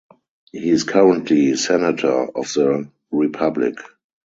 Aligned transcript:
He 0.51 0.71
is 0.71 0.83
currently 0.83 1.55
Senator 1.57 2.27
of 2.35 2.51
the 2.53 2.89
Republic. 3.11 3.75